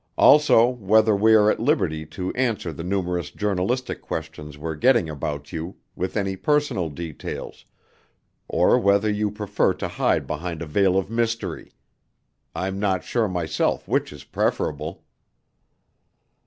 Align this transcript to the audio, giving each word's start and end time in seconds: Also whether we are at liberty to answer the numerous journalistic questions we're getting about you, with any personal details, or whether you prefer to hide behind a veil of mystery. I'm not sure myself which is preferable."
Also 0.17 0.67
whether 0.67 1.15
we 1.15 1.35
are 1.35 1.51
at 1.51 1.59
liberty 1.59 2.07
to 2.07 2.33
answer 2.33 2.73
the 2.73 2.83
numerous 2.83 3.29
journalistic 3.29 4.01
questions 4.01 4.57
we're 4.57 4.73
getting 4.73 5.07
about 5.07 5.51
you, 5.53 5.75
with 5.95 6.17
any 6.17 6.35
personal 6.35 6.89
details, 6.89 7.65
or 8.47 8.79
whether 8.79 9.11
you 9.11 9.29
prefer 9.29 9.75
to 9.75 9.87
hide 9.87 10.25
behind 10.25 10.63
a 10.63 10.65
veil 10.65 10.97
of 10.97 11.11
mystery. 11.11 11.71
I'm 12.55 12.79
not 12.79 13.03
sure 13.03 13.27
myself 13.27 13.87
which 13.87 14.11
is 14.11 14.23
preferable." 14.23 15.03